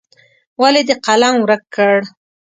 ولې 0.61 0.81
دې 0.87 0.95
قلم 1.05 1.35
ورک 1.43 1.63
کړ. 1.75 1.95